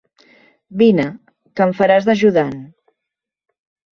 [0.81, 1.05] Vine,
[1.59, 2.57] que em faràs d'ajudant.